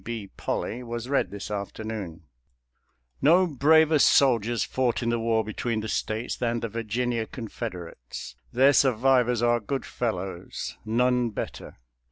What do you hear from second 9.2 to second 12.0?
are good fellows— none better.